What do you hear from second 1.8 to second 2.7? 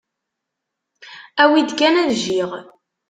ad jjiɣ.